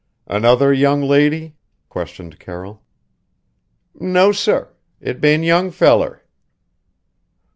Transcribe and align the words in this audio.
"Another 0.25 0.73
young 0.73 1.03
lady?" 1.03 1.57
questioned 1.87 2.39
Carroll. 2.39 2.81
"No, 3.93 4.31
sir. 4.31 4.73
It 4.99 5.21
bane 5.21 5.43
young 5.43 5.69
feller." 5.69 6.23